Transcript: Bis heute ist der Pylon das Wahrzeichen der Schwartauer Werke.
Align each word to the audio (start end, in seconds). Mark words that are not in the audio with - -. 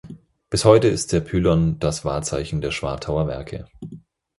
Bis 0.49 0.65
heute 0.65 0.87
ist 0.87 1.11
der 1.13 1.19
Pylon 1.19 1.77
das 1.77 2.03
Wahrzeichen 2.03 2.59
der 2.59 2.71
Schwartauer 2.71 3.27
Werke. 3.27 3.67